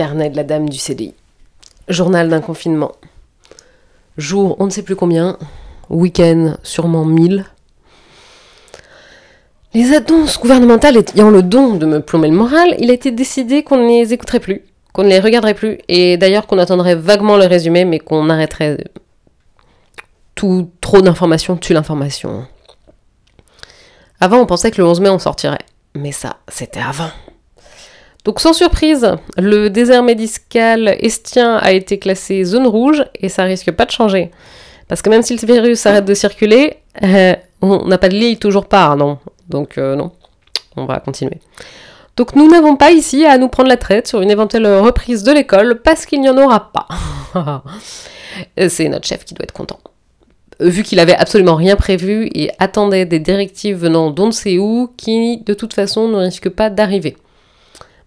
Carnet 0.00 0.30
de 0.30 0.36
la 0.36 0.44
dame 0.44 0.66
du 0.66 0.78
CDI. 0.78 1.12
Journal 1.88 2.30
d'un 2.30 2.40
confinement. 2.40 2.92
Jour, 4.16 4.56
on 4.58 4.64
ne 4.64 4.70
sait 4.70 4.82
plus 4.82 4.96
combien. 4.96 5.36
Week-end, 5.90 6.56
sûrement 6.62 7.04
1000. 7.04 7.44
Les 9.74 9.92
annonces 9.94 10.40
gouvernementales 10.40 10.96
ayant 11.14 11.28
le 11.28 11.42
don 11.42 11.74
de 11.74 11.84
me 11.84 12.00
plomber 12.00 12.28
le 12.28 12.34
moral, 12.34 12.76
il 12.78 12.88
a 12.88 12.94
été 12.94 13.10
décidé 13.10 13.62
qu'on 13.62 13.76
ne 13.76 13.88
les 13.88 14.14
écouterait 14.14 14.40
plus, 14.40 14.62
qu'on 14.94 15.02
ne 15.02 15.08
les 15.08 15.20
regarderait 15.20 15.52
plus, 15.52 15.76
et 15.88 16.16
d'ailleurs 16.16 16.46
qu'on 16.46 16.56
attendrait 16.56 16.94
vaguement 16.94 17.36
le 17.36 17.44
résumé, 17.44 17.84
mais 17.84 17.98
qu'on 17.98 18.30
arrêterait 18.30 18.82
tout 20.34 20.70
trop 20.80 21.02
d'informations 21.02 21.58
tue 21.58 21.74
l'information. 21.74 22.46
Avant, 24.18 24.38
on 24.38 24.46
pensait 24.46 24.70
que 24.70 24.80
le 24.80 24.88
11 24.88 25.00
mai, 25.00 25.10
on 25.10 25.18
sortirait. 25.18 25.66
Mais 25.94 26.12
ça, 26.12 26.38
c'était 26.48 26.80
avant. 26.80 27.10
Donc 28.30 28.38
sans 28.38 28.52
surprise, 28.52 29.16
le 29.38 29.70
désert 29.70 30.04
médical 30.04 30.94
estien 31.00 31.56
a 31.56 31.72
été 31.72 31.98
classé 31.98 32.44
zone 32.44 32.68
rouge 32.68 33.04
et 33.20 33.28
ça 33.28 33.42
risque 33.42 33.72
pas 33.72 33.86
de 33.86 33.90
changer. 33.90 34.30
Parce 34.86 35.02
que 35.02 35.10
même 35.10 35.22
si 35.22 35.36
le 35.36 35.44
virus 35.44 35.84
arrête 35.84 36.04
de 36.04 36.14
circuler, 36.14 36.76
euh, 37.02 37.34
on 37.60 37.86
n'a 37.86 37.98
pas 37.98 38.08
de 38.08 38.14
lit 38.14 38.36
toujours 38.36 38.66
pas, 38.66 38.94
non. 38.94 39.18
Donc 39.48 39.78
euh, 39.78 39.96
non, 39.96 40.12
on 40.76 40.84
va 40.84 41.00
continuer. 41.00 41.40
Donc 42.16 42.36
nous 42.36 42.48
n'avons 42.48 42.76
pas 42.76 42.92
ici 42.92 43.26
à 43.26 43.36
nous 43.36 43.48
prendre 43.48 43.68
la 43.68 43.76
traite 43.76 44.06
sur 44.06 44.20
une 44.20 44.30
éventuelle 44.30 44.68
reprise 44.78 45.24
de 45.24 45.32
l'école 45.32 45.80
parce 45.82 46.06
qu'il 46.06 46.20
n'y 46.20 46.28
en 46.28 46.38
aura 46.38 46.70
pas. 46.70 46.86
C'est 48.68 48.88
notre 48.88 49.08
chef 49.08 49.24
qui 49.24 49.34
doit 49.34 49.42
être 49.42 49.52
content. 49.52 49.80
Vu 50.60 50.84
qu'il 50.84 51.00
avait 51.00 51.16
absolument 51.16 51.56
rien 51.56 51.74
prévu 51.74 52.30
et 52.32 52.52
attendait 52.60 53.06
des 53.06 53.18
directives 53.18 53.76
venant 53.76 54.12
d'on 54.12 54.26
ne 54.26 54.30
sait 54.30 54.58
où 54.58 54.88
qui 54.96 55.38
de 55.38 55.52
toute 55.52 55.74
façon 55.74 56.06
ne 56.06 56.18
risquent 56.18 56.48
pas 56.48 56.70
d'arriver. 56.70 57.16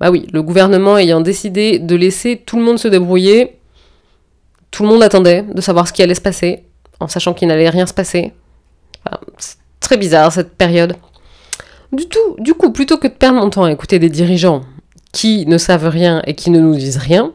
Bah 0.00 0.10
oui, 0.10 0.26
le 0.32 0.42
gouvernement 0.42 0.96
ayant 0.96 1.20
décidé 1.20 1.78
de 1.78 1.94
laisser 1.94 2.42
tout 2.44 2.56
le 2.56 2.62
monde 2.62 2.78
se 2.78 2.88
débrouiller, 2.88 3.58
tout 4.70 4.82
le 4.82 4.88
monde 4.88 5.02
attendait 5.02 5.42
de 5.42 5.60
savoir 5.60 5.86
ce 5.86 5.92
qui 5.92 6.02
allait 6.02 6.14
se 6.14 6.22
passer, 6.22 6.64
en 7.00 7.08
sachant 7.08 7.34
qu'il 7.34 7.48
n'allait 7.48 7.68
rien 7.68 7.86
se 7.86 7.92
passer. 7.92 8.32
c'est 9.36 9.56
très 9.78 9.98
bizarre 9.98 10.32
cette 10.32 10.54
période. 10.54 10.96
Du 11.92 12.06
tout, 12.06 12.36
du 12.38 12.54
coup, 12.54 12.72
plutôt 12.72 12.96
que 12.96 13.08
de 13.08 13.12
perdre 13.12 13.40
mon 13.40 13.50
temps 13.50 13.64
à 13.64 13.72
écouter 13.72 13.98
des 13.98 14.08
dirigeants 14.08 14.62
qui 15.12 15.44
ne 15.46 15.58
savent 15.58 15.88
rien 15.88 16.22
et 16.26 16.34
qui 16.34 16.50
ne 16.50 16.60
nous 16.60 16.76
disent 16.76 16.96
rien, 16.96 17.32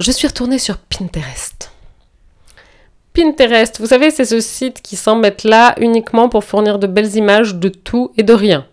je 0.00 0.10
suis 0.10 0.26
retournée 0.26 0.58
sur 0.58 0.78
Pinterest. 0.78 1.70
Pinterest, 3.12 3.78
vous 3.78 3.86
savez, 3.86 4.10
c'est 4.10 4.24
ce 4.24 4.40
site 4.40 4.80
qui 4.80 4.96
semble 4.96 5.26
être 5.26 5.44
là 5.44 5.74
uniquement 5.78 6.30
pour 6.30 6.44
fournir 6.44 6.78
de 6.78 6.86
belles 6.86 7.14
images 7.14 7.54
de 7.54 7.68
tout 7.68 8.10
et 8.16 8.22
de 8.22 8.32
rien. 8.32 8.66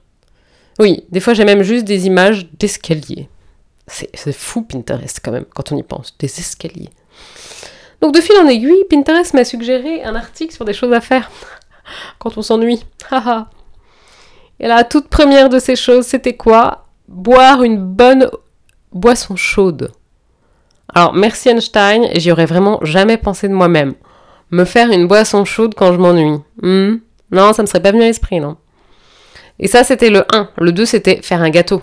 Oui, 0.80 1.04
des 1.12 1.20
fois 1.20 1.34
j'ai 1.34 1.46
même 1.46 1.62
juste 1.62 1.86
des 1.86 2.08
images 2.08 2.48
d'escaliers. 2.54 3.30
C'est 3.88 4.32
fou 4.32 4.62
Pinterest 4.62 5.20
quand 5.24 5.32
même, 5.32 5.46
quand 5.46 5.72
on 5.72 5.78
y 5.78 5.84
pense, 5.84 6.16
des 6.20 6.28
escaliers. 6.28 6.90
Donc 8.02 8.14
de 8.14 8.22
fil 8.22 8.38
en 8.38 8.48
aiguille, 8.48 8.86
Pinterest 8.90 9.34
m'a 9.34 9.44
suggéré 9.44 10.04
un 10.04 10.16
article 10.16 10.54
sur 10.54 10.64
des 10.64 10.74
choses 10.74 10.94
à 10.94 11.02
faire 11.02 11.30
quand 12.20 12.38
on 12.38 12.42
s'ennuie. 12.42 12.86
et 14.60 14.68
la 14.68 14.84
toute 14.84 15.10
première 15.10 15.50
de 15.50 15.60
ces 15.60 15.76
choses, 15.76 16.06
c'était 16.06 16.36
quoi? 16.36 16.86
Boire 17.08 17.64
une 17.64 17.78
bonne 17.78 18.30
boisson 18.94 19.36
chaude. 19.36 19.92
Alors 20.94 21.14
merci 21.14 21.50
Einstein, 21.50 22.08
j'y 22.16 22.32
aurais 22.32 22.46
vraiment 22.46 22.80
jamais 22.84 23.18
pensé 23.18 23.48
de 23.48 23.54
moi-même. 23.54 23.96
Me 24.52 24.66
faire 24.66 24.92
une 24.92 25.08
boisson 25.08 25.46
chaude 25.46 25.76
quand 25.76 25.94
je 25.94 26.00
m'ennuie. 26.00 26.40
Hmm? 26.62 26.98
Non, 27.32 27.54
ça 27.54 27.62
me 27.62 27.68
serait 27.68 27.82
pas 27.82 27.92
venu 27.92 28.04
à 28.04 28.08
l'esprit, 28.08 28.40
non? 28.40 28.58
Et 29.60 29.68
ça, 29.68 29.84
c'était 29.84 30.10
le 30.10 30.24
1. 30.34 30.50
Le 30.58 30.72
2, 30.72 30.86
c'était 30.86 31.22
faire 31.22 31.42
un 31.42 31.50
gâteau. 31.50 31.82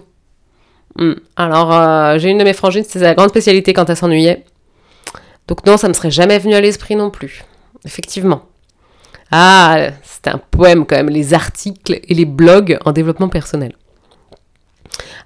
Hmm. 0.97 1.15
Alors, 1.37 1.73
euh, 1.75 2.19
j'ai 2.19 2.31
une 2.31 2.39
de 2.39 2.45
mes 2.45 2.55
frangines, 2.55 2.85
c'était 2.85 3.01
sa 3.01 3.15
grande 3.15 3.29
spécialité 3.29 3.73
quand 3.73 3.89
elle 3.91 3.97
s'ennuyait. 3.97 4.45
Donc 5.47 5.65
non, 5.67 5.77
ça 5.77 5.89
me 5.89 5.93
serait 5.93 6.11
jamais 6.11 6.39
venu 6.39 6.55
à 6.55 6.61
l'esprit 6.61 6.97
non 6.97 7.11
plus. 7.11 7.45
Effectivement. 7.85 8.43
Ah, 9.31 9.89
c'était 10.03 10.31
un 10.31 10.41
poème 10.51 10.87
quand 10.87 10.97
même, 10.97 11.11
les 11.11 11.35
articles 11.35 12.01
et 12.03 12.15
les 12.15 12.25
blogs 12.25 12.79
en 12.85 12.93
développement 12.93 13.29
personnel. 13.29 13.75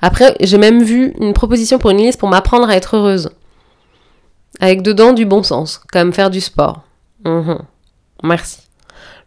Après, 0.02 0.34
j'ai 0.40 0.58
même 0.58 0.82
vu 0.82 1.12
une 1.20 1.34
proposition 1.34 1.78
pour 1.78 1.90
une 1.90 1.98
liste 1.98 2.18
pour 2.18 2.28
m'apprendre 2.28 2.68
à 2.68 2.76
être 2.76 2.96
heureuse. 2.96 3.30
Avec 4.58 4.82
dedans 4.82 5.12
du 5.12 5.26
bon 5.26 5.42
sens, 5.42 5.80
comme 5.92 6.12
faire 6.12 6.30
du 6.30 6.40
sport. 6.40 6.82
Mhm. 7.24 7.60
Merci. 8.24 8.62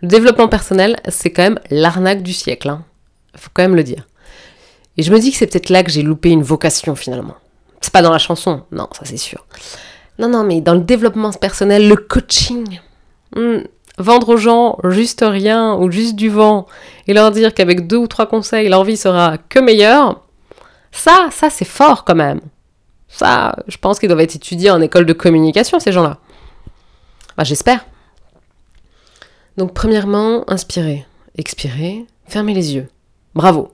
Le 0.01 0.07
développement 0.07 0.47
personnel, 0.47 0.97
c'est 1.07 1.31
quand 1.31 1.43
même 1.43 1.59
l'arnaque 1.69 2.23
du 2.23 2.33
siècle. 2.33 2.69
Hein 2.69 2.83
faut 3.35 3.49
quand 3.53 3.63
même 3.63 3.75
le 3.75 3.83
dire. 3.83 4.07
Et 4.97 5.03
je 5.03 5.11
me 5.11 5.19
dis 5.19 5.31
que 5.31 5.37
c'est 5.37 5.47
peut-être 5.47 5.69
là 5.69 5.83
que 5.83 5.91
j'ai 5.91 6.03
loupé 6.03 6.29
une 6.29 6.43
vocation 6.43 6.95
finalement. 6.95 7.35
C'est 7.81 7.91
pas 7.91 8.01
dans 8.01 8.11
la 8.11 8.19
chanson, 8.19 8.63
non, 8.71 8.87
ça 8.93 9.05
c'est 9.05 9.17
sûr. 9.17 9.45
Non, 10.19 10.29
non, 10.29 10.43
mais 10.43 10.61
dans 10.61 10.75
le 10.75 10.81
développement 10.81 11.31
personnel, 11.33 11.87
le 11.87 11.95
coaching. 11.95 12.79
Hmm, 13.35 13.61
vendre 13.97 14.29
aux 14.29 14.37
gens 14.37 14.77
juste 14.83 15.25
rien 15.27 15.75
ou 15.75 15.91
juste 15.91 16.15
du 16.15 16.29
vent 16.29 16.67
et 17.07 17.13
leur 17.13 17.31
dire 17.31 17.53
qu'avec 17.53 17.87
deux 17.87 17.97
ou 17.97 18.07
trois 18.07 18.27
conseils, 18.27 18.69
leur 18.69 18.83
vie 18.83 18.97
sera 18.97 19.37
que 19.37 19.59
meilleure, 19.59 20.21
ça, 20.91 21.29
ça 21.31 21.49
c'est 21.49 21.65
fort 21.65 22.05
quand 22.05 22.15
même. 22.15 22.41
Ça, 23.07 23.55
je 23.67 23.77
pense 23.77 23.99
qu'ils 23.99 24.09
doivent 24.09 24.21
être 24.21 24.35
étudiés 24.35 24.71
en 24.71 24.81
école 24.81 25.05
de 25.05 25.13
communication, 25.13 25.79
ces 25.79 25.91
gens-là. 25.91 26.17
J'espère. 27.41 27.85
Donc, 29.57 29.73
premièrement, 29.73 30.43
inspirez, 30.49 31.05
expirez, 31.37 32.05
fermez 32.27 32.53
les 32.53 32.75
yeux. 32.75 32.87
Bravo. 33.35 33.71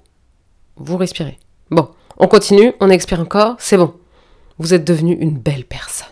Vous 0.77 0.97
respirez. 0.97 1.37
Bon, 1.71 1.89
on 2.17 2.27
continue, 2.27 2.73
on 2.79 2.89
expire 2.89 3.19
encore, 3.19 3.55
c'est 3.59 3.77
bon. 3.77 3.93
Vous 4.57 4.73
êtes 4.73 4.85
devenu 4.85 5.13
une 5.13 5.37
belle 5.37 5.65
personne. 5.65 6.07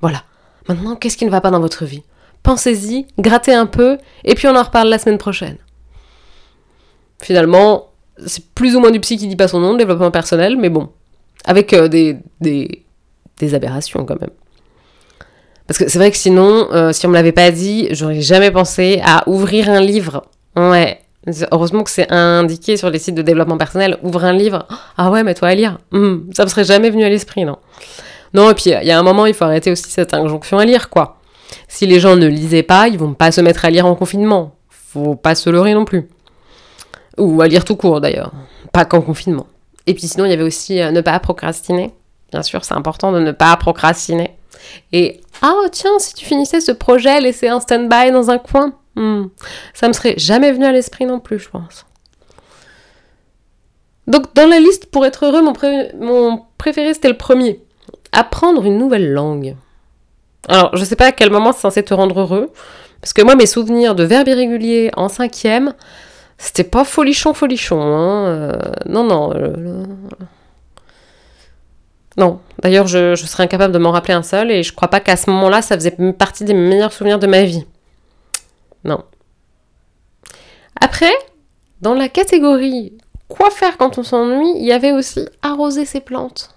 Voilà. 0.00 0.24
Maintenant, 0.68 0.96
qu'est-ce 0.96 1.16
qui 1.16 1.26
ne 1.26 1.30
va 1.30 1.40
pas 1.40 1.50
dans 1.50 1.60
votre 1.60 1.84
vie? 1.84 2.02
Pensez-y, 2.42 3.06
grattez 3.18 3.54
un 3.54 3.66
peu, 3.66 3.98
et 4.24 4.34
puis 4.34 4.48
on 4.48 4.56
en 4.56 4.62
reparle 4.62 4.88
la 4.88 4.98
semaine 4.98 5.18
prochaine. 5.18 5.56
Finalement, 7.22 7.88
c'est 8.26 8.44
plus 8.54 8.76
ou 8.76 8.80
moins 8.80 8.90
du 8.90 9.00
psy 9.00 9.16
qui 9.16 9.26
dit 9.26 9.36
pas 9.36 9.48
son 9.48 9.60
nom, 9.60 9.76
développement 9.76 10.10
personnel, 10.10 10.56
mais 10.56 10.68
bon. 10.68 10.90
Avec 11.44 11.72
euh, 11.72 11.88
des, 11.88 12.18
des, 12.40 12.84
des, 13.38 13.54
aberrations 13.54 14.04
quand 14.04 14.20
même. 14.20 14.30
Parce 15.66 15.78
que 15.78 15.88
c'est 15.88 15.98
vrai 15.98 16.10
que 16.10 16.16
sinon, 16.16 16.68
euh, 16.72 16.92
si 16.92 17.06
on 17.06 17.08
me 17.10 17.14
l'avait 17.14 17.32
pas 17.32 17.50
dit, 17.50 17.88
j'aurais 17.92 18.20
jamais 18.20 18.50
pensé 18.50 19.00
à 19.04 19.28
ouvrir 19.28 19.68
un 19.68 19.80
livre. 19.80 20.24
Ouais, 20.56 21.00
Heureusement 21.50 21.82
que 21.82 21.90
c'est 21.90 22.10
indiqué 22.12 22.76
sur 22.76 22.90
les 22.90 22.98
sites 22.98 23.14
de 23.14 23.22
développement 23.22 23.56
personnel. 23.56 23.98
Ouvre 24.02 24.24
un 24.24 24.32
livre. 24.32 24.66
Ah 24.96 25.10
ouais, 25.10 25.24
mets-toi 25.24 25.48
à 25.48 25.54
lire. 25.56 25.78
Hmm, 25.90 26.32
ça 26.32 26.44
me 26.44 26.48
serait 26.48 26.64
jamais 26.64 26.88
venu 26.88 27.02
à 27.02 27.08
l'esprit, 27.08 27.44
non. 27.44 27.58
Non, 28.32 28.48
et 28.50 28.54
puis 28.54 28.70
il 28.70 28.86
y 28.86 28.92
a 28.92 28.98
un 28.98 29.02
moment, 29.02 29.26
il 29.26 29.34
faut 29.34 29.44
arrêter 29.44 29.72
aussi 29.72 29.90
cette 29.90 30.14
injonction 30.14 30.58
à 30.58 30.64
lire, 30.64 30.88
quoi. 30.88 31.18
Si 31.66 31.84
les 31.86 31.98
gens 31.98 32.14
ne 32.14 32.28
lisaient 32.28 32.62
pas, 32.62 32.86
ils 32.86 32.98
vont 32.98 33.14
pas 33.14 33.32
se 33.32 33.40
mettre 33.40 33.64
à 33.64 33.70
lire 33.70 33.86
en 33.86 33.96
confinement. 33.96 34.54
Faut 34.68 35.16
pas 35.16 35.34
se 35.34 35.50
leurrer 35.50 35.74
non 35.74 35.84
plus. 35.84 36.08
Ou 37.18 37.42
à 37.42 37.48
lire 37.48 37.64
tout 37.64 37.74
court 37.74 38.00
d'ailleurs. 38.00 38.32
Pas 38.72 38.84
qu'en 38.84 39.00
confinement. 39.00 39.46
Et 39.86 39.94
puis 39.94 40.06
sinon, 40.06 40.24
il 40.26 40.30
y 40.30 40.34
avait 40.34 40.44
aussi 40.44 40.80
euh, 40.80 40.92
ne 40.92 41.00
pas 41.00 41.18
procrastiner. 41.18 41.92
Bien 42.30 42.42
sûr, 42.42 42.64
c'est 42.64 42.74
important 42.74 43.12
de 43.12 43.18
ne 43.18 43.32
pas 43.32 43.56
procrastiner. 43.56 44.36
Et 44.92 45.20
ah 45.42 45.54
tiens, 45.70 45.98
si 45.98 46.14
tu 46.14 46.24
finissais 46.24 46.60
ce 46.60 46.72
projet, 46.72 47.20
laisser 47.20 47.48
un 47.48 47.60
stand-by 47.60 48.10
dans 48.12 48.30
un 48.30 48.38
coin. 48.38 48.72
Hmm. 48.96 49.26
Ça 49.72 49.88
me 49.88 49.92
serait 49.92 50.14
jamais 50.16 50.52
venu 50.52 50.64
à 50.64 50.72
l'esprit 50.72 51.06
non 51.06 51.20
plus, 51.20 51.38
je 51.38 51.48
pense. 51.48 51.86
Donc 54.06 54.34
dans 54.34 54.46
la 54.46 54.60
liste, 54.60 54.86
pour 54.86 55.06
être 55.06 55.24
heureux, 55.24 55.42
mon, 55.98 56.42
préféré 56.58 56.94
c'était 56.94 57.08
le 57.08 57.16
premier. 57.16 57.60
Apprendre 58.12 58.64
une 58.64 58.78
nouvelle 58.78 59.12
langue. 59.12 59.56
Alors 60.48 60.76
je 60.76 60.84
sais 60.84 60.96
pas 60.96 61.06
à 61.06 61.12
quel 61.12 61.30
moment 61.30 61.52
c'est 61.52 61.62
censé 61.62 61.82
te 61.82 61.94
rendre 61.94 62.20
heureux, 62.20 62.52
parce 63.00 63.12
que 63.12 63.22
moi 63.22 63.34
mes 63.34 63.46
souvenirs 63.46 63.94
de 63.94 64.04
verbes 64.04 64.28
irréguliers 64.28 64.90
en 64.96 65.08
cinquième, 65.08 65.72
c'était 66.36 66.64
pas 66.64 66.84
folichon 66.84 67.32
folichon. 67.32 67.80
Hein. 67.80 68.26
Euh, 68.26 68.52
non 68.86 69.04
non. 69.04 69.32
Non. 72.16 72.40
D'ailleurs 72.62 72.86
je, 72.86 73.14
je 73.14 73.26
serais 73.26 73.44
incapable 73.44 73.72
de 73.72 73.78
m'en 73.78 73.90
rappeler 73.90 74.14
un 74.14 74.22
seul 74.22 74.50
et 74.50 74.62
je 74.62 74.72
crois 74.72 74.88
pas 74.88 75.00
qu'à 75.00 75.16
ce 75.16 75.30
moment-là 75.30 75.62
ça 75.62 75.76
faisait 75.76 75.96
partie 76.16 76.44
des 76.44 76.54
meilleurs 76.54 76.92
souvenirs 76.92 77.18
de 77.18 77.26
ma 77.26 77.42
vie. 77.42 77.64
Non. 78.84 79.04
Après, 80.80 81.12
dans 81.80 81.94
la 81.94 82.08
catégorie 82.08 82.96
quoi 83.28 83.50
faire 83.50 83.76
quand 83.76 83.98
on 83.98 84.02
s'ennuie, 84.02 84.52
il 84.56 84.64
y 84.64 84.72
avait 84.72 84.92
aussi 84.92 85.26
arroser 85.42 85.84
ses 85.84 86.00
plantes. 86.00 86.54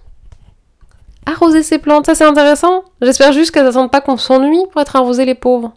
Arroser 1.26 1.62
ses 1.62 1.78
plantes, 1.78 2.06
ça 2.06 2.14
c'est 2.14 2.24
intéressant. 2.24 2.84
J'espère 3.02 3.32
juste 3.32 3.50
qu'elles 3.50 3.64
n'attendent 3.64 3.90
pas 3.90 4.00
qu'on 4.00 4.16
s'ennuie 4.16 4.64
pour 4.70 4.80
être 4.80 4.96
arrosées 4.96 5.24
les 5.24 5.34
pauvres. 5.34 5.72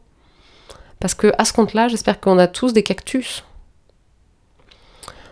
Parce 1.00 1.14
que 1.14 1.32
à 1.38 1.46
ce 1.46 1.54
compte-là, 1.54 1.88
j'espère 1.88 2.20
qu'on 2.20 2.38
a 2.38 2.48
tous 2.48 2.74
des 2.74 2.84
cactus. 2.84 3.44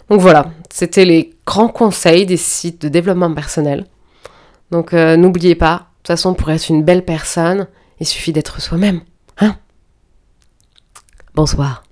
Donc 0.10 0.20
voilà, 0.20 0.48
c'était 0.72 1.06
les 1.06 1.36
grands 1.46 1.68
conseils 1.68 2.26
des 2.26 2.38
sites 2.38 2.82
de 2.82 2.90
développement 2.90 3.34
personnel. 3.34 3.86
Donc 4.72 4.94
euh, 4.94 5.16
n'oubliez 5.16 5.56
pas, 5.56 5.76
de 5.76 5.84
toute 5.98 6.08
façon, 6.08 6.34
pour 6.34 6.50
être 6.50 6.70
une 6.70 6.84
belle 6.84 7.06
personne, 7.06 7.68
il 8.00 8.08
suffit 8.08 8.34
d'être 8.34 8.60
soi-même. 8.60 9.02
Hein 9.40 9.56
Bonsoir. 11.40 11.89